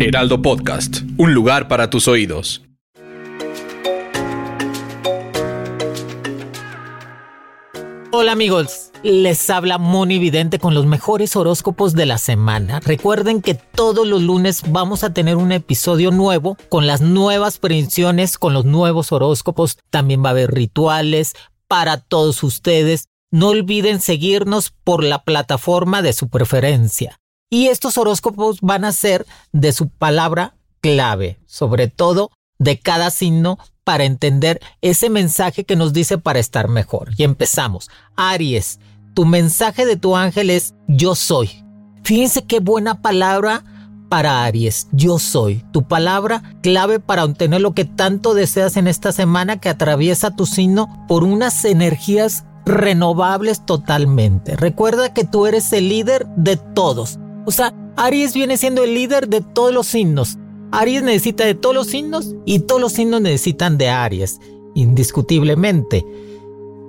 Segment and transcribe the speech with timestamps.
[0.00, 2.62] Heraldo Podcast, un lugar para tus oídos.
[8.12, 12.78] Hola amigos, les habla Moni Vidente con los mejores horóscopos de la semana.
[12.78, 18.38] Recuerden que todos los lunes vamos a tener un episodio nuevo con las nuevas predicciones,
[18.38, 19.78] con los nuevos horóscopos.
[19.90, 21.34] También va a haber rituales
[21.66, 23.08] para todos ustedes.
[23.32, 27.17] No olviden seguirnos por la plataforma de su preferencia.
[27.50, 33.58] Y estos horóscopos van a ser de su palabra clave, sobre todo de cada signo
[33.84, 37.10] para entender ese mensaje que nos dice para estar mejor.
[37.16, 37.88] Y empezamos.
[38.16, 38.80] Aries,
[39.14, 41.64] tu mensaje de tu ángel es yo soy.
[42.04, 43.64] Fíjense qué buena palabra
[44.08, 49.12] para Aries, yo soy, tu palabra clave para obtener lo que tanto deseas en esta
[49.12, 54.56] semana que atraviesa tu signo por unas energías renovables totalmente.
[54.56, 57.18] Recuerda que tú eres el líder de todos.
[57.48, 60.36] O sea, Aries viene siendo el líder de todos los signos.
[60.70, 64.38] Aries necesita de todos los signos y todos los signos necesitan de Aries,
[64.74, 66.04] indiscutiblemente.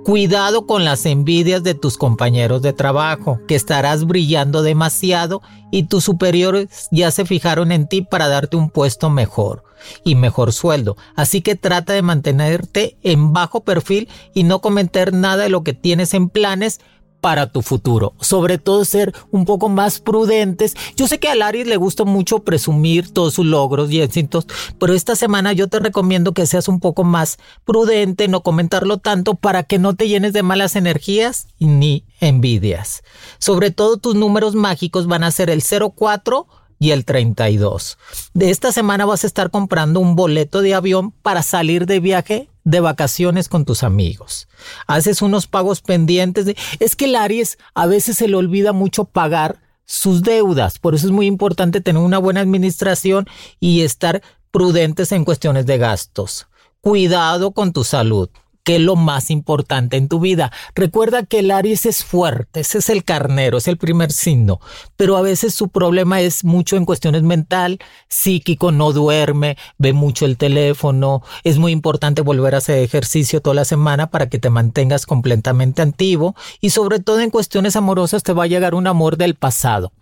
[0.04, 6.04] Cuidado con las envidias de tus compañeros de trabajo, que estarás brillando demasiado y tus
[6.04, 9.64] superiores ya se fijaron en ti para darte un puesto mejor
[10.04, 10.98] y mejor sueldo.
[11.16, 15.72] Así que trata de mantenerte en bajo perfil y no comentar nada de lo que
[15.72, 16.80] tienes en planes
[17.20, 18.14] para tu futuro.
[18.20, 20.74] Sobre todo ser un poco más prudentes.
[20.96, 24.46] Yo sé que a Laris le gusta mucho presumir todos sus logros y éxitos,
[24.78, 29.34] pero esta semana yo te recomiendo que seas un poco más prudente, no comentarlo tanto
[29.34, 33.02] para que no te llenes de malas energías ni envidias.
[33.38, 36.46] Sobre todo tus números mágicos van a ser el 04
[36.80, 37.98] y el 32.
[38.34, 42.48] De esta semana vas a estar comprando un boleto de avión para salir de viaje
[42.64, 44.48] de vacaciones con tus amigos.
[44.86, 46.46] Haces unos pagos pendientes.
[46.46, 46.56] De...
[46.80, 50.78] Es que el Aries a veces se le olvida mucho pagar sus deudas.
[50.78, 53.26] Por eso es muy importante tener una buena administración
[53.60, 56.46] y estar prudentes en cuestiones de gastos.
[56.80, 58.30] Cuidado con tu salud
[58.64, 60.52] que es lo más importante en tu vida.
[60.74, 64.60] Recuerda que el Aries es fuerte, ese es el carnero, es el primer signo,
[64.96, 67.78] pero a veces su problema es mucho en cuestiones mental,
[68.08, 73.54] psíquico, no duerme, ve mucho el teléfono, es muy importante volver a hacer ejercicio toda
[73.54, 78.32] la semana para que te mantengas completamente activo y sobre todo en cuestiones amorosas te
[78.32, 79.92] va a llegar un amor del pasado.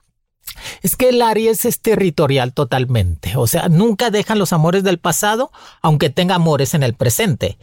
[0.83, 5.53] Es que el Aries es territorial totalmente, o sea, nunca dejan los amores del pasado,
[5.83, 7.59] aunque tenga amores en el presente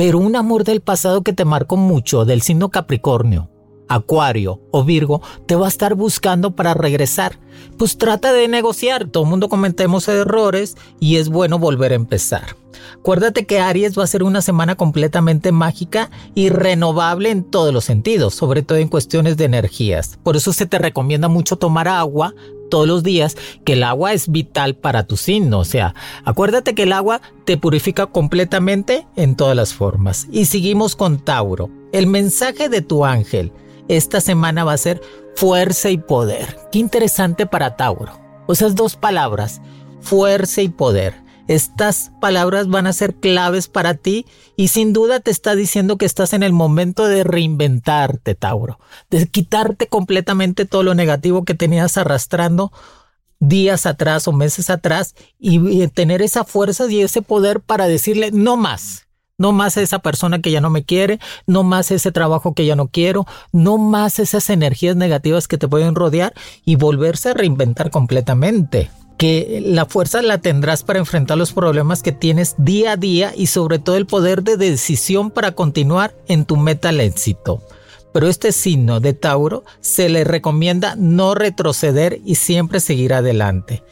[0.00, 3.50] pero un amor del pasado que te marcó mucho, del signo Capricornio,
[3.86, 7.38] Acuario o Virgo, te va a estar buscando para regresar.
[7.76, 12.56] Pues trata de negociar, todo mundo cometemos errores y es bueno volver a empezar.
[12.94, 17.84] Acuérdate que Aries va a ser una semana completamente mágica y renovable en todos los
[17.84, 20.18] sentidos, sobre todo en cuestiones de energías.
[20.22, 22.34] Por eso se te recomienda mucho tomar agua,
[22.70, 25.58] todos los días que el agua es vital para tu signo.
[25.58, 25.94] O sea,
[26.24, 30.26] acuérdate que el agua te purifica completamente en todas las formas.
[30.32, 31.68] Y seguimos con Tauro.
[31.92, 33.52] El mensaje de tu ángel
[33.88, 35.02] esta semana va a ser
[35.34, 36.56] fuerza y poder.
[36.72, 38.12] Qué interesante para Tauro.
[38.46, 39.60] O sea, dos palabras,
[40.00, 41.14] fuerza y poder.
[41.50, 44.24] Estas palabras van a ser claves para ti
[44.54, 48.78] y sin duda te está diciendo que estás en el momento de reinventarte, Tauro,
[49.10, 52.70] de quitarte completamente todo lo negativo que tenías arrastrando
[53.40, 58.56] días atrás o meses atrás y, tener esa fuerza y ese poder para decirle no
[58.56, 59.08] más.
[59.36, 61.18] No más esa persona que ya no me quiere,
[61.48, 65.66] no más ese trabajo que ya no quiero, no más esas energías negativas que te
[65.66, 66.32] pueden rodear
[66.64, 68.88] y volverse a reinventar completamente
[69.20, 73.48] que la fuerza la tendrás para enfrentar los problemas que tienes día a día y
[73.48, 77.60] sobre todo el poder de decisión para continuar en tu meta al éxito.
[78.12, 83.82] Pero este signo de Tauro se le recomienda no retroceder y siempre seguir adelante.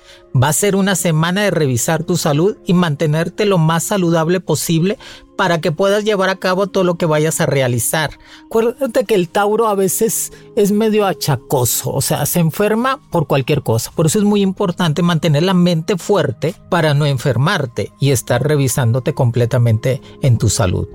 [0.41, 4.99] Va a ser una semana de revisar tu salud y mantenerte lo más saludable posible
[5.37, 8.11] para que puedas llevar a cabo todo lo que vayas a realizar.
[8.47, 13.62] Acuérdate que el Tauro a veces es medio achacoso, o sea, se enferma por cualquier
[13.62, 13.93] cosa.
[13.93, 19.15] Por eso es muy importante mantener la mente fuerte para no enfermarte y estar revisándote
[19.15, 20.88] completamente en tu salud.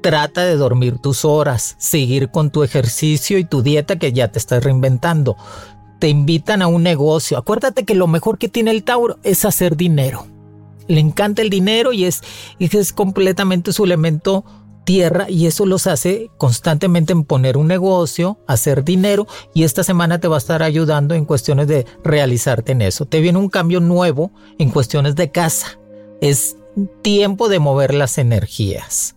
[0.00, 4.38] Trata de dormir tus horas, seguir con tu ejercicio y tu dieta que ya te
[4.38, 5.36] estás reinventando.
[5.98, 7.36] te invitan a un negocio.
[7.36, 10.26] Acuérdate que lo mejor que tiene el Tauro es hacer dinero.
[10.88, 12.22] Le encanta el dinero y es,
[12.58, 14.44] es completamente su elemento
[14.84, 20.18] tierra y eso los hace constantemente en poner un negocio, hacer dinero y esta semana
[20.18, 23.04] te va a estar ayudando en cuestiones de realizarte en eso.
[23.04, 25.78] Te viene un cambio nuevo en cuestiones de casa.
[26.20, 26.56] Es
[27.02, 29.16] tiempo de mover las energías.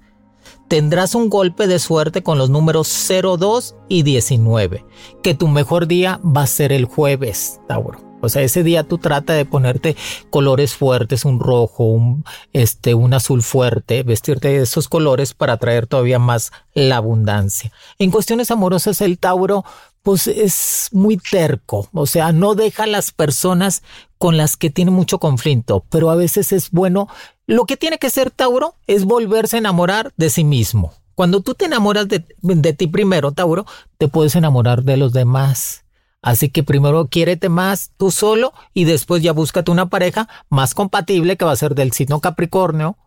[0.74, 4.84] Tendrás un golpe de suerte con los números 02 y 19,
[5.22, 8.00] que tu mejor día va a ser el jueves, Tauro.
[8.22, 9.96] O sea, ese día tú trata de ponerte
[10.32, 15.86] colores fuertes, un rojo, un, este, un azul fuerte, vestirte de esos colores para traer
[15.86, 17.72] todavía más la abundancia.
[18.00, 19.66] En cuestiones amorosas, el Tauro,
[20.04, 21.90] pues es muy terco.
[21.94, 23.82] O sea, no deja a las personas
[24.18, 27.08] con las que tiene mucho conflicto, pero a veces es bueno.
[27.48, 30.94] Lo que tiene que ser Tauro es volverse a enamorar de sí mismo.
[31.16, 33.66] Cuando tú te enamoras de, de ti primero, Tauro,
[33.98, 35.86] te puedes enamorar de los demás.
[36.22, 41.38] Así que primero quiérete más tú solo y después ya búscate una pareja más compatible
[41.38, 42.98] que va a ser del signo Capricornio,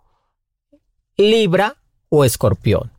[1.16, 1.76] Libra
[2.10, 2.95] o Escorpión.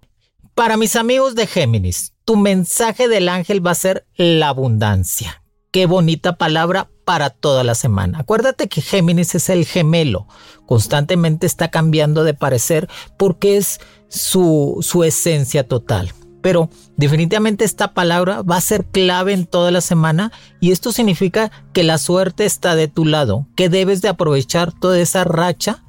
[0.58, 5.44] Para mis amigos de Géminis, tu mensaje del ángel va a ser la abundancia.
[5.70, 8.18] Qué bonita palabra para toda la semana.
[8.18, 10.26] Acuérdate que Géminis es el gemelo.
[10.66, 12.90] Constantemente está cambiando de parecer
[13.20, 19.46] porque es su, su esencia total pero definitivamente esta palabra va a ser clave en
[19.46, 20.32] toda la semana
[20.62, 24.98] y esto significa que la suerte está de tu lado, que debes de aprovechar toda
[24.98, 25.84] esa racha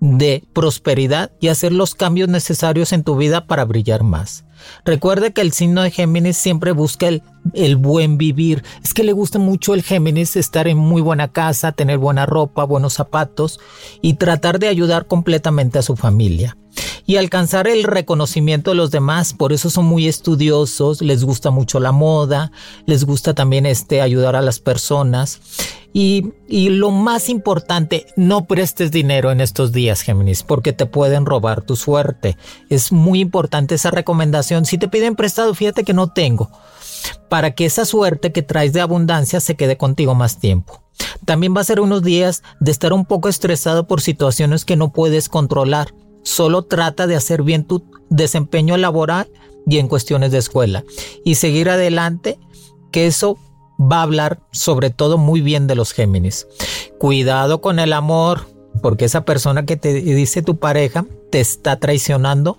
[0.00, 4.44] de prosperidad y hacer los cambios necesarios en tu vida para brillar más.
[4.84, 7.22] Recuerde que el signo de Géminis siempre busca el,
[7.54, 8.62] el, buen vivir.
[8.82, 12.64] Es que le gusta mucho el Géminis estar en muy buena casa, tener buena ropa,
[12.64, 13.60] buenos zapatos
[14.02, 16.56] y tratar de ayudar completamente a su familia
[17.06, 19.34] y alcanzar el reconocimiento de los demás.
[19.34, 22.52] Por eso son muy estudiosos, les gusta mucho la moda,
[22.86, 25.40] les gusta también este, ayudar a las personas.
[25.92, 31.26] Y, y, lo más importante, no prestes dinero en estos días, Géminis, porque te pueden
[31.26, 32.36] robar tu suerte.
[32.68, 34.66] Es muy importante esa recomendación.
[34.66, 36.48] Si te piden prestado, fíjate que no tengo,
[37.28, 40.82] para que esa suerte que traes de abundancia se quede contigo más tiempo.
[41.24, 44.92] También va a ser unos días de estar un poco estresado por situaciones que no
[44.92, 45.94] puedes controlar.
[46.22, 49.30] Solo trata de hacer bien tu desempeño laboral
[49.66, 50.84] y en cuestiones de escuela
[51.24, 52.38] y seguir adelante,
[52.90, 53.38] que eso
[53.80, 56.46] va a hablar sobre todo muy bien de los Géminis.
[56.98, 58.46] Cuidado con el amor,
[58.82, 62.58] porque esa persona que te dice tu pareja te está traicionando.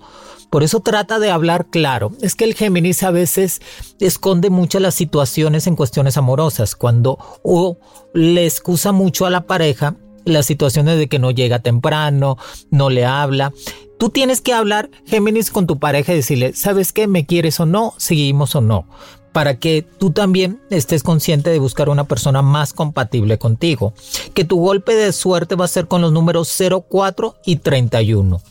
[0.52, 2.12] Por eso trata de hablar claro.
[2.22, 3.62] Es que el Géminis a veces
[4.02, 7.78] esconde muchas las situaciones en cuestiones amorosas, cuando o
[8.14, 9.96] le excusa mucho a la pareja
[10.26, 12.38] las situaciones de que no llega temprano,
[12.70, 13.54] no le habla.
[13.98, 17.08] Tú tienes que hablar, Géminis, con tu pareja y decirle, ¿sabes qué?
[17.08, 17.94] ¿Me quieres o no?
[17.96, 18.90] ¿Seguimos o no?
[19.32, 23.94] Para que tú también estés consciente de buscar una persona más compatible contigo.
[24.34, 26.54] Que tu golpe de suerte va a ser con los números
[26.90, 28.42] 04 y 31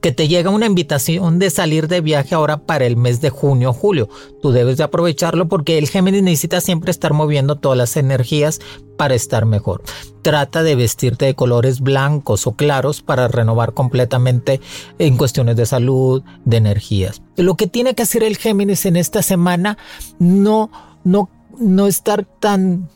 [0.00, 3.70] que te llega una invitación de salir de viaje ahora para el mes de junio
[3.70, 4.08] o julio.
[4.42, 8.60] Tú debes de aprovecharlo porque el Géminis necesita siempre estar moviendo todas las energías
[8.96, 9.82] para estar mejor.
[10.22, 14.60] Trata de vestirte de colores blancos o claros para renovar completamente
[14.98, 17.22] en cuestiones de salud, de energías.
[17.36, 19.78] Lo que tiene que hacer el Géminis en esta semana,
[20.18, 20.70] no,
[21.04, 21.28] no,
[21.58, 22.88] no estar tan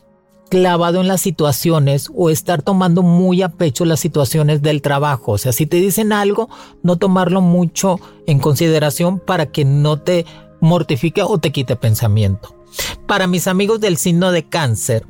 [0.49, 5.33] clavado en las situaciones o estar tomando muy a pecho las situaciones del trabajo.
[5.33, 6.49] O sea, si te dicen algo,
[6.83, 10.25] no tomarlo mucho en consideración para que no te
[10.59, 12.55] mortifique o te quite pensamiento.
[13.07, 15.05] Para mis amigos del signo de cáncer,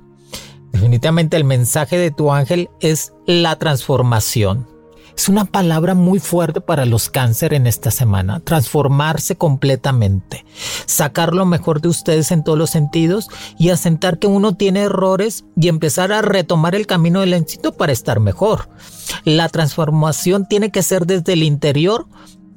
[0.71, 4.67] definitivamente el mensaje de tu ángel es la transformación.
[5.15, 8.39] Es una palabra muy fuerte para los cáncer en esta semana.
[8.39, 10.45] Transformarse completamente.
[10.85, 15.45] Sacar lo mejor de ustedes en todos los sentidos y asentar que uno tiene errores
[15.55, 18.69] y empezar a retomar el camino del éxito para estar mejor.
[19.25, 22.07] La transformación tiene que ser desde el interior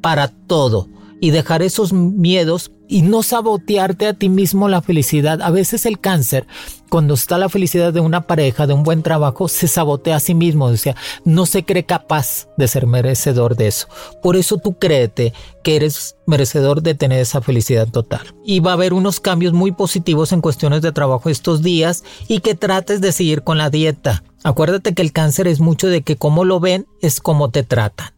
[0.01, 0.89] para todo
[1.21, 5.41] y dejar esos miedos y no sabotearte a ti mismo la felicidad.
[5.41, 6.47] A veces el cáncer,
[6.91, 10.35] cuando está la felicidad de una pareja, de un buen trabajo, se sabotea a sí
[10.35, 10.95] mismo, o sea,
[11.25, 13.89] no se cree capaz de ser merecedor de eso.
[14.23, 15.33] Por eso tú créete
[15.65, 18.35] que eres merecedor de tener esa felicidad total.
[18.45, 22.41] Y va a haber unos cambios muy positivos en cuestiones de trabajo estos días y
[22.41, 24.23] que trates de seguir con la dieta.
[24.45, 28.13] Acuérdate que el cáncer es mucho de que como lo ven es como te tratan.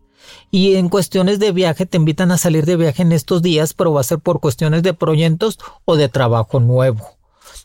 [0.54, 3.92] Y en cuestiones de viaje te invitan a salir de viaje en estos días, pero
[3.92, 7.04] va a ser por cuestiones de proyectos o de trabajo nuevo.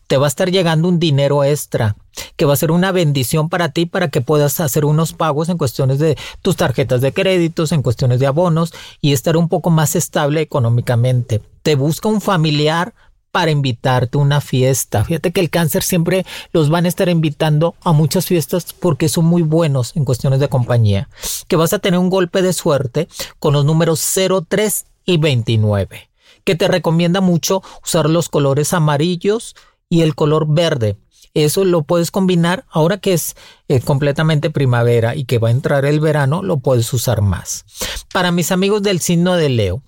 [0.08, 1.96] Te va a estar llegando un dinero extra,
[2.36, 5.60] que va a ser una bendición para ti para que puedas hacer unos pagos en
[5.60, 9.96] cuestiones de tus tarjetas de créditos, en cuestiones de abonos y estar un poco más
[9.96, 11.44] estable económicamente.
[11.62, 12.96] Te busca un familiar
[13.32, 15.04] para invitarte a una fiesta.
[15.04, 19.26] Fíjate que el cáncer siempre los van a estar invitando a muchas fiestas porque son
[19.26, 21.10] muy buenos en cuestiones de compañía.
[21.48, 23.08] Que vas a tener un golpe de suerte
[23.40, 24.04] con los números
[24.48, 26.10] 03 y 29.
[26.44, 29.56] Que te recomienda mucho usar los colores amarillos
[29.90, 30.98] y el color verde.
[31.36, 33.36] Eso lo puedes combinar ahora que es
[33.68, 37.66] eh, completamente primavera y que va a entrar el verano, lo puedes usar más.
[38.12, 39.84] Para mis amigos del signo de Leo,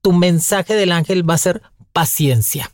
[0.00, 1.62] tu mensaje del ángel va a ser
[1.92, 2.70] paciencia.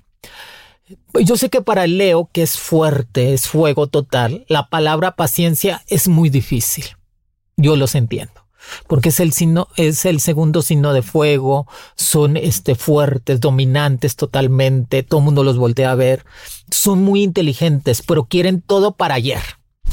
[1.15, 6.09] Yo sé que para Leo, que es fuerte, es fuego total, la palabra paciencia es
[6.09, 6.85] muy difícil.
[7.57, 8.33] Yo los entiendo.
[8.87, 15.03] Porque es el signo, es el segundo signo de fuego, son este fuertes, dominantes totalmente,
[15.03, 16.25] todo el mundo los voltea a ver,
[16.71, 19.43] son muy inteligentes, pero quieren todo para ayer,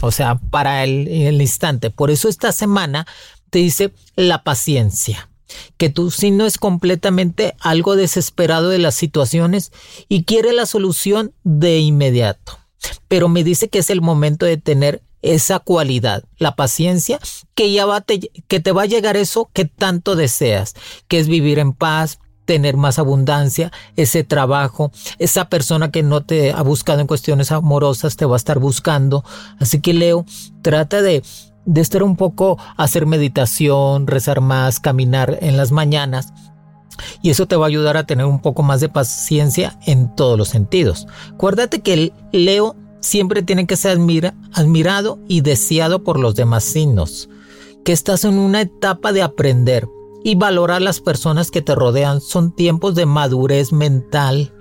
[0.01, 1.89] o sea, para el instante.
[1.89, 3.07] Por eso esta semana
[3.50, 5.28] te dice la paciencia
[5.77, 9.72] que tu signo es completamente algo desesperado de las situaciones
[10.08, 12.60] y quiere la solución de inmediato.
[13.08, 17.20] Pero me dice que es el momento de tener esa cualidad, la paciencia,
[17.53, 20.75] que ya va te, que te va a llegar eso que tanto deseas,
[21.08, 26.51] que es vivir en paz, tener más abundancia, ese trabajo, esa persona que no te
[26.51, 29.24] ha buscado en cuestiones amorosas te va a estar buscando.
[29.60, 30.25] Así que Leo,
[30.63, 31.22] trata de
[31.69, 36.33] de estar un poco, hacer meditación, rezar más, caminar en las mañanas.
[37.21, 40.35] Y eso te va a ayudar a tener un poco más de paciencia en todos
[40.35, 41.07] los sentidos.
[41.31, 43.99] Acuérdate que el Leo siempre tiene que ser
[44.53, 47.29] admirado y deseado por los demás signos.
[47.85, 49.88] Que estás en una etapa de aprender
[50.23, 52.19] y valorar las personas que te rodean.
[52.19, 54.51] Son tiempos de madurez mental.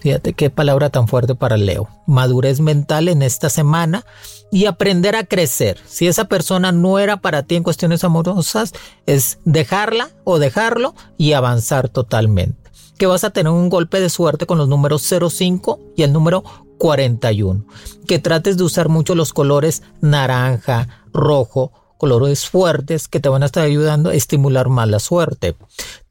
[0.00, 1.88] Fíjate qué palabra tan fuerte para Leo.
[2.06, 4.04] Madurez mental en esta semana
[4.50, 5.78] y aprender a crecer.
[5.86, 8.72] Si esa persona no era para ti en cuestiones amorosas,
[9.06, 12.70] es dejarla o dejarlo y avanzar totalmente.
[12.98, 16.44] Que vas a tener un golpe de suerte con los números 05 y el número
[16.78, 17.64] 41.
[18.06, 23.46] Que trates de usar mucho los colores naranja, rojo, colores fuertes que te van a
[23.46, 25.56] estar ayudando a estimular más la suerte.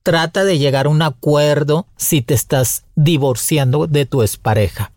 [0.03, 4.91] Trata de llegar a un acuerdo si te estás divorciando de tu expareja.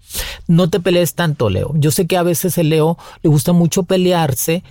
[0.47, 1.73] No te pelees tanto, Leo.
[1.75, 4.63] Yo sé que a veces el Leo le gusta mucho pelearse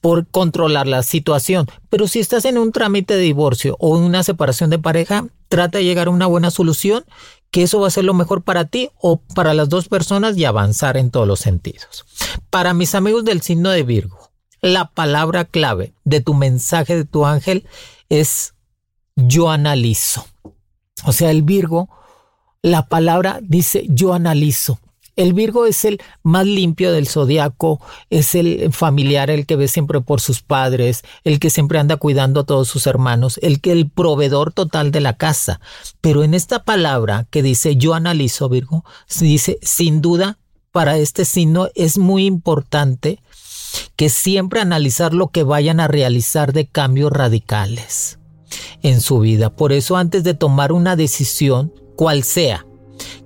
[0.00, 4.70] por controlar la situación, pero si estás en un trámite de divorcio o una separación
[4.70, 7.04] de pareja, trata de llegar a una buena solución,
[7.50, 10.44] que eso va a ser lo mejor para ti o para las dos personas y
[10.44, 12.04] avanzar en todos los sentidos.
[12.50, 14.30] Para mis amigos del signo de Virgo,
[14.60, 17.66] la palabra clave de tu mensaje de tu ángel
[18.08, 18.54] es
[19.16, 20.26] yo analizo.
[21.04, 21.88] O sea, el Virgo
[22.66, 24.80] la palabra dice yo analizo.
[25.14, 27.80] El Virgo es el más limpio del zodiaco,
[28.10, 32.40] es el familiar, el que ve siempre por sus padres, el que siempre anda cuidando
[32.40, 35.60] a todos sus hermanos, el que el proveedor total de la casa.
[36.00, 38.84] Pero en esta palabra que dice yo analizo, Virgo,
[39.20, 40.38] dice sin duda
[40.72, 43.20] para este signo es muy importante
[43.94, 48.18] que siempre analizar lo que vayan a realizar de cambios radicales
[48.82, 49.50] en su vida.
[49.50, 52.66] Por eso antes de tomar una decisión, cual sea,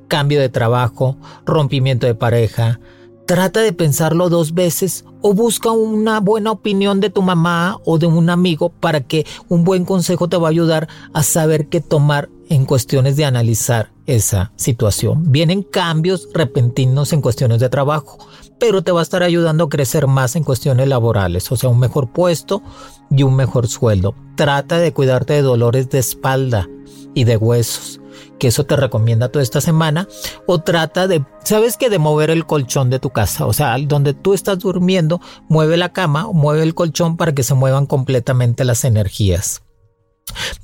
[0.09, 2.81] cambio de trabajo, rompimiento de pareja,
[3.27, 8.07] trata de pensarlo dos veces o busca una buena opinión de tu mamá o de
[8.07, 12.29] un amigo para que un buen consejo te va a ayudar a saber qué tomar
[12.49, 15.31] en cuestiones de analizar esa situación.
[15.31, 18.19] Vienen cambios repentinos en cuestiones de trabajo,
[18.59, 21.79] pero te va a estar ayudando a crecer más en cuestiones laborales, o sea, un
[21.79, 22.63] mejor puesto
[23.11, 24.17] y un mejor sueldo.
[24.35, 26.69] Trata de cuidarte de dolores de espalda
[27.15, 28.00] y de huesos
[28.41, 30.09] que eso te recomienda toda esta semana,
[30.47, 34.15] o trata de, sabes que de mover el colchón de tu casa, o sea, donde
[34.15, 38.65] tú estás durmiendo, mueve la cama o mueve el colchón para que se muevan completamente
[38.65, 39.63] las energías.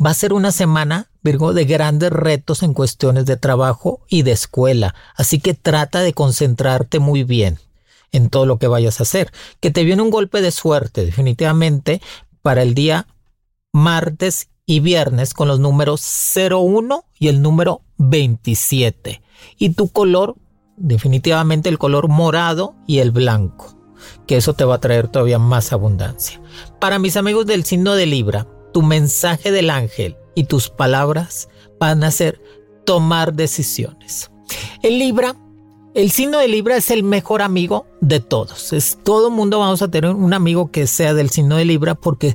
[0.04, 4.32] Va a ser una semana, Virgo, de grandes retos en cuestiones de trabajo y de
[4.32, 7.58] escuela, así que trata de concentrarte muy bien
[8.10, 9.32] en todo lo que vayas a hacer.
[9.60, 12.00] Que te viene un golpe de suerte, definitivamente,
[12.42, 13.06] para el día
[13.72, 16.04] martes y viernes con los números
[16.34, 19.22] 01 y el número 27.
[19.58, 20.34] Y tu color,
[20.76, 23.78] definitivamente el color morado y el blanco,
[24.26, 26.40] que eso te va a traer todavía más abundancia.
[26.80, 32.02] Para mis amigos del signo de Libra, tu mensaje del ángel y tus palabras van
[32.02, 32.42] a ser
[32.84, 34.30] tomar decisiones.
[34.82, 35.36] El Libra
[35.94, 38.74] el signo de Libra es el mejor amigo de todos.
[38.74, 42.34] Es todo mundo vamos a tener un amigo que sea del signo de Libra porque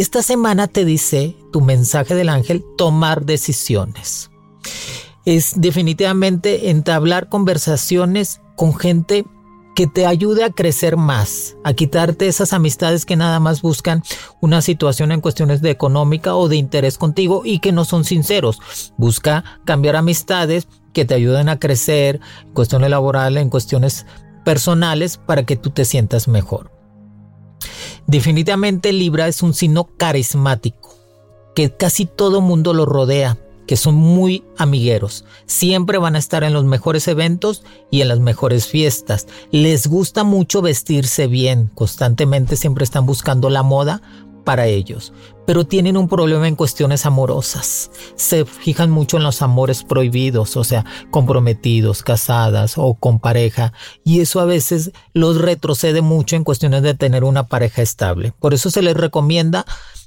[0.00, 4.30] esta semana te dice tu mensaje del ángel tomar decisiones.
[5.24, 9.24] Es definitivamente entablar conversaciones con gente
[9.74, 14.02] que te ayude a crecer más, a quitarte esas amistades que nada más buscan
[14.40, 18.60] una situación en cuestiones de económica o de interés contigo y que no son sinceros.
[18.96, 24.06] Busca cambiar amistades que te ayuden a crecer en cuestiones laborales, en cuestiones
[24.44, 26.81] personales para que tú te sientas mejor.
[28.06, 30.94] Definitivamente Libra es un signo carismático,
[31.54, 35.24] que casi todo mundo lo rodea, que son muy amigueros.
[35.46, 39.28] Siempre van a estar en los mejores eventos y en las mejores fiestas.
[39.50, 44.02] Les gusta mucho vestirse bien, constantemente siempre están buscando la moda
[44.44, 45.12] para ellos,
[45.46, 47.90] pero tienen un problema en cuestiones amorosas.
[48.14, 53.72] Se fijan mucho en los amores prohibidos, o sea, comprometidos, casadas o con pareja,
[54.04, 58.32] y eso a veces los retrocede mucho en cuestiones de tener una pareja estable.
[58.38, 59.64] Por eso se les recomienda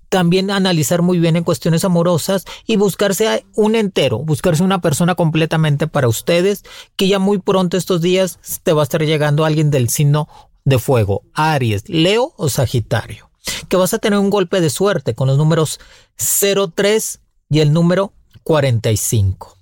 [0.10, 5.88] también analizar muy bien en cuestiones amorosas y buscarse un entero, buscarse una persona completamente
[5.88, 6.64] para ustedes,
[6.96, 10.28] que ya muy pronto estos días te va a estar llegando alguien del signo
[10.64, 13.25] de fuego, Aries, Leo o Sagitario,
[13.68, 15.80] que vas a tener un golpe de suerte con los números
[16.18, 19.58] 03 y el número 45.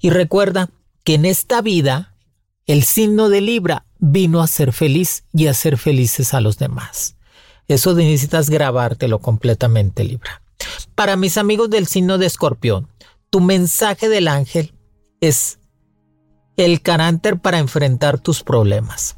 [0.00, 0.70] Y recuerda
[1.04, 2.14] que en esta vida
[2.66, 7.16] el signo de Libra vino a ser feliz y a ser felices a los demás.
[7.68, 10.42] Eso necesitas grabártelo completamente, Libra.
[10.94, 12.88] Para mis amigos del signo de Escorpión,
[13.30, 14.74] tu mensaje del ángel
[15.20, 15.58] es
[16.56, 19.16] el carácter para enfrentar tus problemas.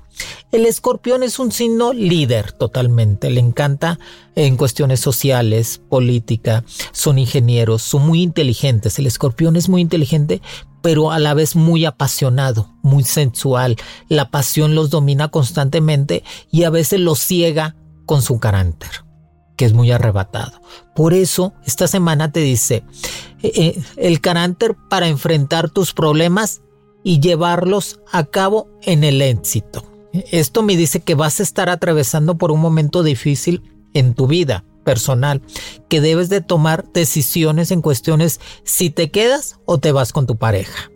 [0.53, 3.99] El escorpión es un signo líder totalmente, le encanta
[4.35, 8.99] en cuestiones sociales, política, son ingenieros, son muy inteligentes.
[8.99, 10.41] El escorpión es muy inteligente,
[10.83, 13.77] pero a la vez muy apasionado, muy sensual.
[14.09, 17.75] La pasión los domina constantemente y a veces los ciega
[18.07, 18.91] con su carácter,
[19.57, 20.61] que es muy arrebatado.
[20.95, 22.85] Por eso, esta semana te dice,
[23.43, 26.63] eh, eh, el carácter para enfrentar tus problemas
[27.03, 29.96] y llevarlos a cabo en el éxito.
[30.13, 33.63] Esto me dice que vas a estar atravesando por un momento difícil
[33.95, 35.43] en tu vida personal,
[35.89, 40.37] que debes de tomar decisiones en cuestiones si te quedas o te vas con tu
[40.37, 40.91] pareja.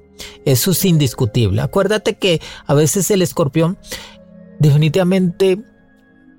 [0.45, 1.61] Eso es indiscutible.
[1.61, 3.79] Acuérdate que a veces el escorpión
[4.59, 5.59] definitivamente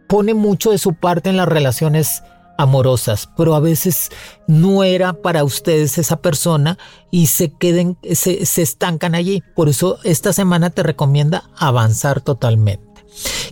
[0.07, 2.23] pone mucho de su parte en las relaciones
[2.61, 4.09] amorosas, pero a veces
[4.47, 6.77] no era para ustedes esa persona
[7.09, 9.43] y se queden, se, se estancan allí.
[9.55, 12.91] Por eso esta semana te recomienda avanzar totalmente.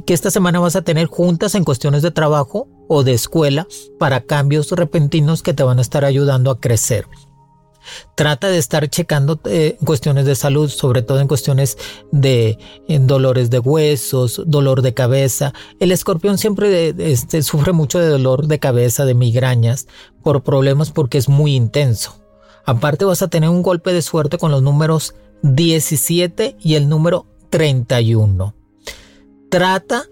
[0.05, 3.67] Que esta semana vas a tener juntas en cuestiones de trabajo o de escuela
[3.97, 7.05] para cambios repentinos que te van a estar ayudando a crecer.
[8.15, 11.77] Trata de estar checando eh, cuestiones de salud, sobre todo en cuestiones
[12.11, 15.53] de dolores de huesos, dolor de cabeza.
[15.79, 19.87] El escorpión siempre este, sufre mucho de dolor de cabeza, de migrañas,
[20.23, 22.15] por problemas porque es muy intenso.
[22.65, 27.25] Aparte vas a tener un golpe de suerte con los números 17 y el número
[27.49, 28.53] 31.
[29.49, 30.05] Trata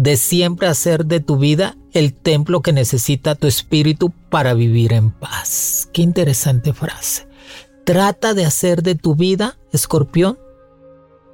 [0.00, 5.10] de siempre hacer de tu vida el templo que necesita tu espíritu para vivir en
[5.10, 5.90] paz.
[5.92, 7.28] Qué interesante frase.
[7.84, 10.38] Trata de hacer de tu vida, escorpión,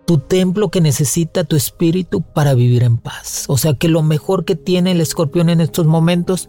[0.04, 3.44] tu templo que necesita tu espíritu para vivir en paz.
[3.46, 6.48] O sea que lo mejor que tiene el escorpión en estos momentos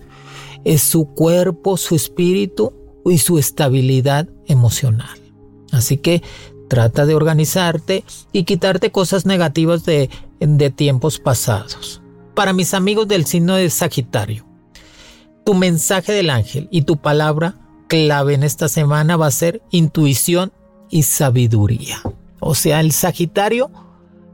[0.64, 2.74] es su cuerpo, su espíritu
[3.06, 5.20] y su estabilidad emocional.
[5.72, 6.24] Así que
[6.68, 12.02] trata de organizarte y quitarte cosas negativas de, de tiempos pasados
[12.38, 14.46] para mis amigos del signo de Sagitario.
[15.44, 17.56] Tu mensaje del ángel y tu palabra
[17.88, 20.54] clave en esta semana va a ser intuición
[20.92, 22.00] y sabiduría.
[22.40, 23.72] O sea, el Sagitario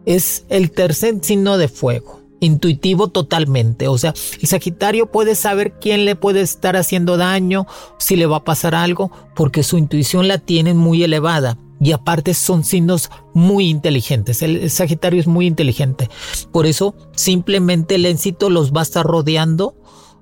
[0.06, 3.88] es el tercer signo de fuego intuitivo totalmente.
[3.88, 7.68] O sea, el Sagitario puede saber quién le puede estar haciendo daño,
[8.00, 11.58] si le va a pasar algo, porque su intuición la tienen muy elevada.
[11.80, 14.42] Y aparte son signos muy inteligentes.
[14.42, 16.10] El, Sagitario es muy inteligente.
[16.52, 19.76] Por eso simplemente el éxito los va a estar rodeando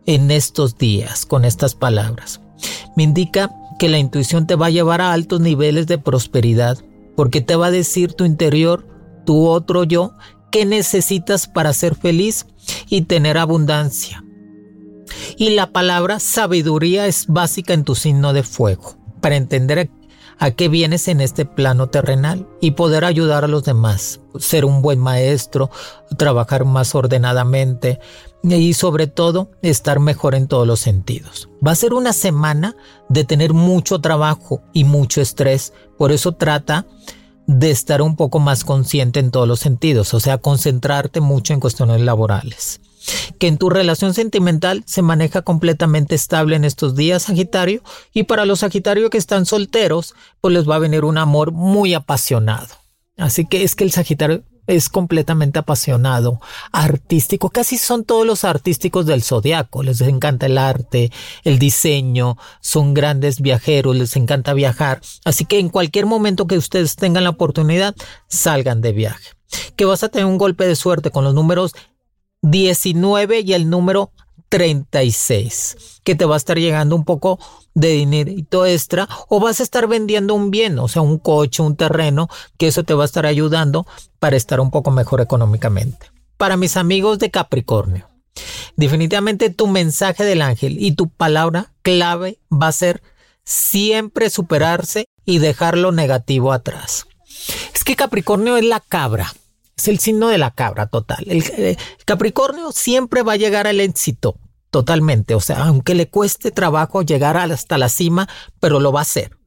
[0.06, 2.42] en estos días con estas palabras.
[2.96, 6.78] Me indica que la intuición te va a llevar a altos niveles de prosperidad,
[7.16, 8.88] porque te va a decir tu interior,
[9.26, 10.14] tu otro yo,
[10.52, 12.46] qué necesitas para ser feliz
[12.90, 14.24] y tener abundancia.
[15.38, 19.90] Y la palabra sabiduría es básica en tu signo de fuego, para entender
[20.42, 24.82] a qué vienes en este plano terrenal y poder ayudar a los demás, ser un
[24.82, 25.70] buen maestro,
[26.18, 28.00] trabajar más ordenadamente
[28.42, 31.48] y sobre todo estar mejor en todos los sentidos.
[31.66, 32.76] Va a ser una semana
[33.08, 36.88] de tener mucho trabajo y mucho estrés, por eso trata
[37.46, 41.60] de estar un poco más consciente en todos los sentidos, o sea, concentrarte mucho en
[41.60, 42.82] cuestiones laborales.
[43.40, 47.82] Que en tu relación sentimental se maneja completamente estable en estos días, Sagitario,
[48.14, 51.94] y para los Sagitarios que están solteros, pues les va a venir un amor muy
[51.94, 52.76] apasionado.
[53.18, 56.40] Así que es que el Sagitario es completamente apasionado,
[56.72, 61.12] artístico, casi son todos los artísticos del zodiaco, les encanta el arte,
[61.44, 66.96] el diseño, son grandes viajeros, les encanta viajar, así que en cualquier momento que ustedes
[66.96, 67.96] tengan la oportunidad,
[68.28, 69.30] salgan de viaje.
[69.76, 71.76] Que vas a tener un golpe de suerte con los números
[72.42, 74.12] 19 y el número
[74.50, 77.40] 36, que te va a estar llegando un poco
[77.74, 81.78] de dinerito extra o vas a estar vendiendo un bien, o sea, un coche, un
[81.78, 82.28] terreno,
[82.58, 83.88] que eso te va a estar ayudando
[84.20, 86.12] para estar un poco mejor económicamente.
[86.38, 88.10] Para mis amigos de Capricornio,
[88.76, 93.02] definitivamente tu mensaje del ángel y tu palabra clave va a ser
[93.46, 97.06] siempre superarse y dejar lo negativo atrás.
[97.74, 99.34] Es que Capricornio es la cabra,
[99.82, 101.26] es el signo de la cabra total.
[101.28, 104.38] El, eh, Capricornio siempre va a llegar al éxito
[104.70, 105.34] totalmente.
[105.34, 109.38] O sea, aunque le cueste trabajo llegar hasta la cima, pero lo va a hacer.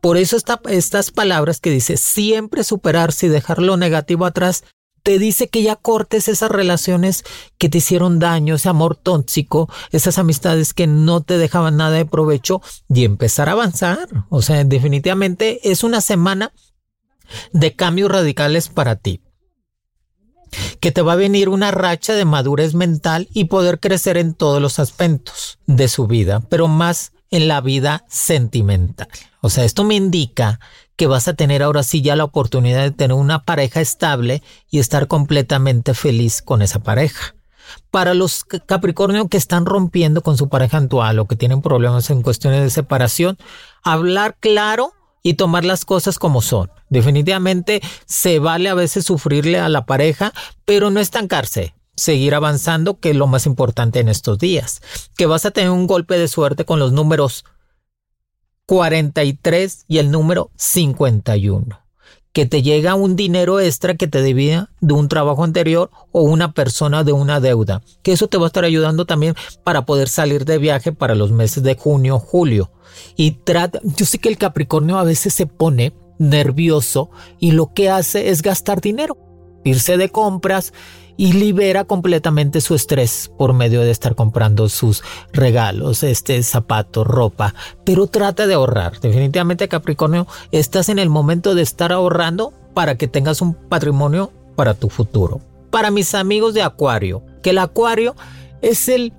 [0.00, 0.36] Por eso
[0.68, 4.64] estas palabras que dice siempre superarse y dejar lo negativo atrás,
[5.02, 7.24] te dice que ya cortes esas relaciones
[7.58, 12.06] que te hicieron daño, ese amor tóxico, esas amistades que no te dejaban nada de
[12.06, 14.08] provecho y empezar a avanzar.
[14.30, 16.52] O sea, definitivamente es una semana
[17.52, 19.22] de cambios radicales para ti
[20.80, 24.60] que te va a venir una racha de madurez mental y poder crecer en todos
[24.60, 29.08] los aspectos de su vida, pero más en la vida sentimental.
[29.40, 30.60] O sea, esto me indica
[30.96, 34.80] que vas a tener ahora sí ya la oportunidad de tener una pareja estable y
[34.80, 37.34] estar completamente feliz con esa pareja.
[37.90, 42.22] Para los Capricornio que están rompiendo con su pareja actual o que tienen problemas en
[42.22, 43.38] cuestiones de separación,
[43.82, 46.70] hablar claro y tomar las cosas como son.
[46.88, 50.32] Definitivamente se vale a veces sufrirle a la pareja,
[50.64, 54.82] pero no estancarse, seguir avanzando, que es lo más importante en estos días.
[55.16, 57.44] Que vas a tener un golpe de suerte con los números
[58.66, 61.79] 43 y el número 51
[62.32, 66.52] que te llega un dinero extra que te debía de un trabajo anterior o una
[66.52, 70.44] persona de una deuda, que eso te va a estar ayudando también para poder salir
[70.44, 72.70] de viaje para los meses de junio, julio.
[73.16, 77.88] Y trata, yo sé que el Capricornio a veces se pone nervioso y lo que
[77.88, 79.16] hace es gastar dinero,
[79.64, 80.72] irse de compras
[81.20, 85.02] y libera completamente su estrés por medio de estar comprando sus
[85.34, 87.54] regalos, este zapato, ropa,
[87.84, 88.98] pero trata de ahorrar.
[89.00, 94.72] Definitivamente Capricornio, estás en el momento de estar ahorrando para que tengas un patrimonio para
[94.72, 95.42] tu futuro.
[95.70, 98.16] Para mis amigos de Acuario, que el Acuario
[98.62, 99.12] es el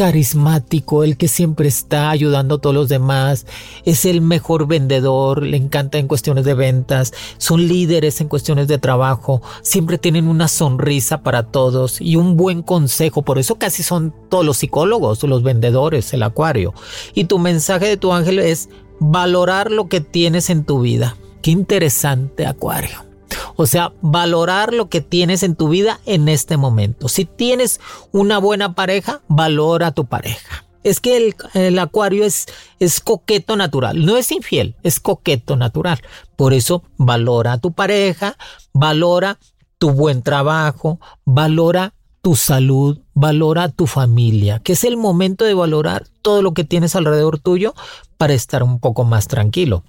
[0.00, 3.44] carismático, el que siempre está ayudando a todos los demás,
[3.84, 8.78] es el mejor vendedor, le encanta en cuestiones de ventas, son líderes en cuestiones de
[8.78, 14.14] trabajo, siempre tienen una sonrisa para todos y un buen consejo, por eso casi son
[14.30, 16.72] todos los psicólogos, los vendedores, el acuario.
[17.12, 21.18] Y tu mensaje de tu ángel es valorar lo que tienes en tu vida.
[21.42, 23.09] Qué interesante, acuario.
[23.56, 27.08] O sea, valorar lo que tienes en tu vida en este momento.
[27.08, 27.80] Si tienes
[28.12, 30.64] una buena pareja, valora a tu pareja.
[30.82, 32.46] Es que el, acuario es,
[32.78, 36.00] es coqueto natural, no es infiel, es coqueto natural.
[36.36, 38.36] Por eso valora a tu pareja,
[38.72, 39.38] valora
[39.76, 46.06] tu buen trabajo, valora tu salud, valora tu familia, que es el momento de valorar
[46.22, 47.74] todo lo que tienes alrededor tuyo
[48.16, 49.84] para estar un poco más tranquilo.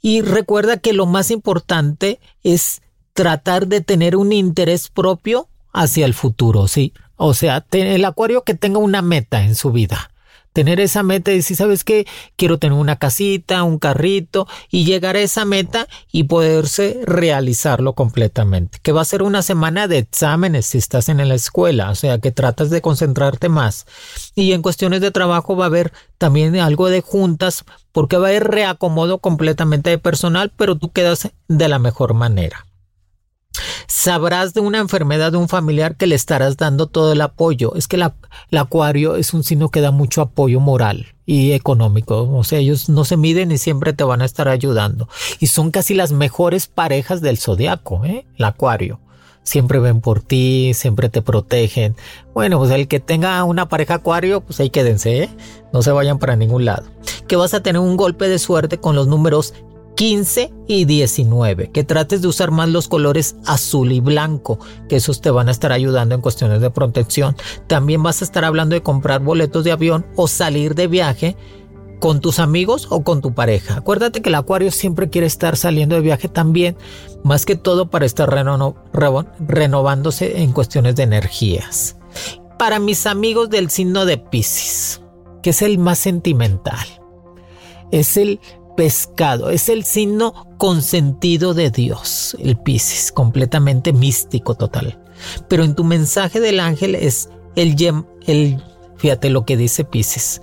[0.00, 2.82] Y recuerda que lo más importante es
[3.12, 6.92] tratar de tener un interés propio hacia el futuro, ¿sí?
[7.16, 10.12] O sea, el acuario que tenga una meta en su vida,
[10.58, 12.04] tener esa meta y decir, ¿sabes qué?
[12.34, 18.80] Quiero tener una casita, un carrito y llegar a esa meta y poderse realizarlo completamente.
[18.82, 22.18] Que va a ser una semana de exámenes si estás en la escuela, o sea,
[22.18, 23.86] que tratas de concentrarte más.
[24.34, 28.30] Y en cuestiones de trabajo va a haber también algo de juntas porque va a
[28.30, 32.67] haber reacomodo completamente de personal, pero tú quedas de la mejor manera.
[33.86, 37.74] Sabrás de una enfermedad de un familiar que le estarás dando todo el apoyo.
[37.74, 42.30] Es que el acuario es un signo que da mucho apoyo moral y económico.
[42.30, 45.08] O sea, ellos no se miden y siempre te van a estar ayudando.
[45.40, 48.26] Y son casi las mejores parejas del zodiaco, ¿eh?
[48.36, 49.00] El acuario.
[49.42, 51.96] Siempre ven por ti, siempre te protegen.
[52.34, 55.30] Bueno, pues el que tenga una pareja acuario, pues ahí quédense, ¿eh?
[55.72, 56.84] No se vayan para ningún lado.
[57.26, 59.54] Que vas a tener un golpe de suerte con los números
[59.98, 65.20] 15 y 19, que trates de usar más los colores azul y blanco, que esos
[65.20, 67.36] te van a estar ayudando en cuestiones de protección.
[67.66, 71.36] También vas a estar hablando de comprar boletos de avión o salir de viaje
[71.98, 73.78] con tus amigos o con tu pareja.
[73.78, 76.76] Acuérdate que el acuario siempre quiere estar saliendo de viaje también,
[77.24, 78.30] más que todo para estar
[79.40, 81.96] renovándose en cuestiones de energías.
[82.56, 85.02] Para mis amigos del signo de Pisces,
[85.42, 86.86] que es el más sentimental,
[87.90, 88.38] es el
[88.78, 89.50] pescado.
[89.50, 95.00] Es el signo consentido de Dios, el Piscis, completamente místico total.
[95.48, 97.74] Pero en tu mensaje del ángel es el,
[98.28, 98.62] el
[98.96, 100.42] fíjate lo que dice Piscis,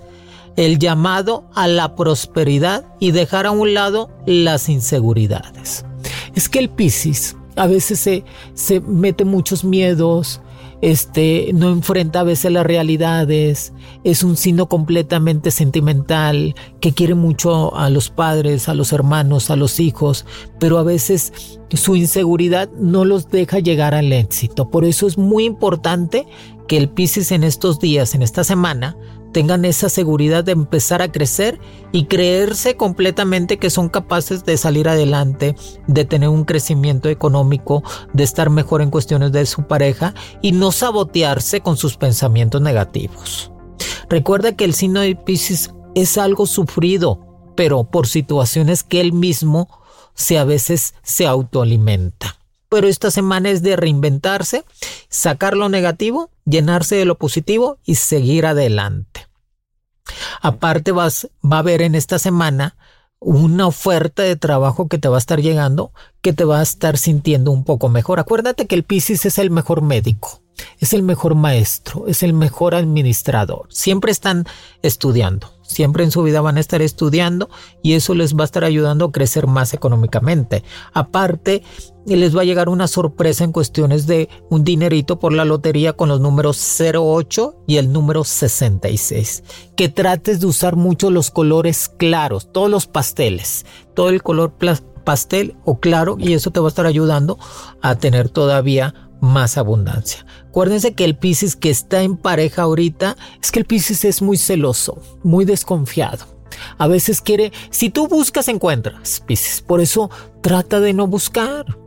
[0.56, 5.86] el llamado a la prosperidad y dejar a un lado las inseguridades.
[6.34, 8.22] Es que el Piscis a veces se,
[8.52, 10.42] se mete muchos miedos,
[10.82, 13.72] este, no enfrenta a veces las realidades,
[14.04, 19.56] es un signo completamente sentimental, que quiere mucho a los padres, a los hermanos, a
[19.56, 20.26] los hijos,
[20.58, 24.70] pero a veces su inseguridad no los deja llegar al éxito.
[24.70, 26.26] Por eso es muy importante
[26.68, 28.96] que el Piscis en estos días, en esta semana,
[29.36, 31.60] tengan esa seguridad de empezar a crecer
[31.92, 35.54] y creerse completamente que son capaces de salir adelante,
[35.86, 37.82] de tener un crecimiento económico,
[38.14, 43.52] de estar mejor en cuestiones de su pareja y no sabotearse con sus pensamientos negativos.
[44.08, 47.20] Recuerda que el signo de Pisces es algo sufrido,
[47.56, 49.68] pero por situaciones que él mismo
[50.14, 54.64] se a veces se autoalimenta pero esta semana es de reinventarse,
[55.08, 59.25] sacar lo negativo, llenarse de lo positivo y seguir adelante.
[60.40, 62.76] Aparte vas, va a haber en esta semana
[63.18, 66.98] una oferta de trabajo que te va a estar llegando, que te va a estar
[66.98, 68.20] sintiendo un poco mejor.
[68.20, 70.42] Acuérdate que el Piscis es el mejor médico,
[70.78, 73.66] es el mejor maestro, es el mejor administrador.
[73.70, 74.44] Siempre están
[74.82, 75.52] estudiando.
[75.62, 77.50] Siempre en su vida van a estar estudiando
[77.82, 80.62] y eso les va a estar ayudando a crecer más económicamente.
[80.92, 81.64] Aparte,
[82.06, 86.08] les va a llegar una sorpresa en cuestiones de un dinerito por la lotería con
[86.08, 89.42] los números 08 y el número 66.
[89.74, 94.54] Que trates de usar mucho los colores claros, todos los pasteles, todo el color
[95.04, 97.38] pastel o claro y eso te va a estar ayudando
[97.80, 100.26] a tener todavía más abundancia.
[100.48, 104.36] Acuérdense que el Piscis que está en pareja ahorita es que el Piscis es muy
[104.36, 106.26] celoso, muy desconfiado.
[106.78, 109.60] A veces quiere, si tú buscas, encuentras, Piscis.
[109.60, 110.10] Por eso
[110.42, 111.78] trata de no buscar.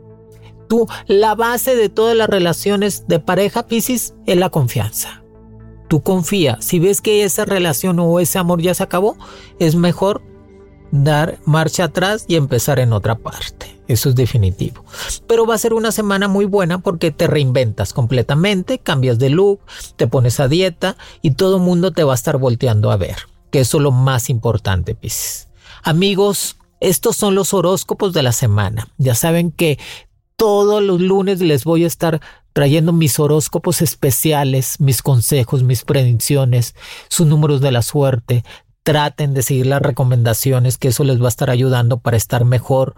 [0.68, 5.24] Tú, la base de todas las relaciones de pareja, Piscis, es la confianza.
[5.88, 6.58] Tú confía.
[6.60, 9.16] Si ves que esa relación o ese amor ya se acabó,
[9.58, 10.22] es mejor
[10.92, 13.79] dar marcha atrás y empezar en otra parte.
[13.90, 14.84] Eso es definitivo.
[15.26, 19.62] Pero va a ser una semana muy buena porque te reinventas completamente, cambias de look,
[19.96, 23.16] te pones a dieta y todo el mundo te va a estar volteando a ver.
[23.50, 25.48] Que eso es lo más importante, Pisces.
[25.82, 28.86] Amigos, estos son los horóscopos de la semana.
[28.96, 29.76] Ya saben que
[30.36, 32.20] todos los lunes les voy a estar
[32.52, 36.76] trayendo mis horóscopos especiales, mis consejos, mis predicciones,
[37.08, 38.44] sus números de la suerte,
[38.82, 42.94] traten de seguir las recomendaciones, que eso les va a estar ayudando para estar mejor,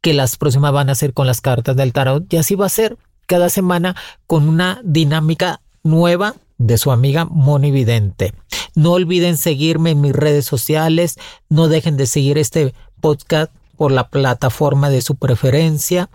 [0.00, 2.32] que las próximas van a ser con las cartas del tarot.
[2.32, 7.70] Y así va a ser cada semana con una dinámica nueva de su amiga Moni
[7.70, 8.32] Vidente.
[8.74, 11.16] No olviden seguirme en mis redes sociales,
[11.48, 16.08] no dejen de seguir este podcast por la plataforma de su preferencia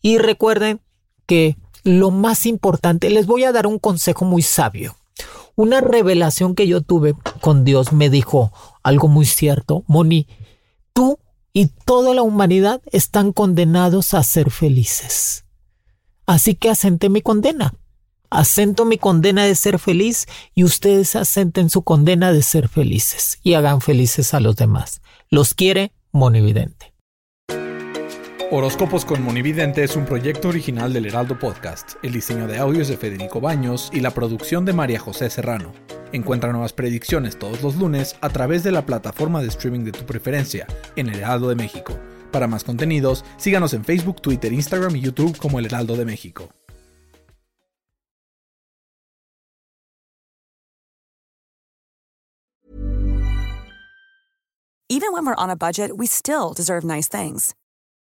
[0.00, 0.80] y recuerden
[1.26, 4.96] que lo más importante, les voy a dar un consejo muy sabio.
[5.56, 10.26] Una revelación que yo tuve con Dios me dijo algo muy cierto, Moni,
[10.92, 11.18] tú
[11.52, 15.44] y toda la humanidad están condenados a ser felices.
[16.26, 17.74] Así que asenté mi condena.
[18.30, 23.54] Asento mi condena de ser feliz y ustedes asenten su condena de ser felices y
[23.54, 25.02] hagan felices a los demás.
[25.30, 26.93] Los quiere Moni Vidente.
[28.56, 31.94] Horóscopos con Monividente es un proyecto original del Heraldo Podcast.
[32.04, 35.72] El diseño de audio es de Federico Baños y la producción de María José Serrano.
[36.12, 40.06] Encuentra nuevas predicciones todos los lunes a través de la plataforma de streaming de tu
[40.06, 41.98] preferencia, en El Heraldo de México.
[42.30, 46.48] Para más contenidos, síganos en Facebook, Twitter, Instagram y YouTube como El Heraldo de México.
[54.88, 57.52] Even when we're on a budget, we still deserve nice things.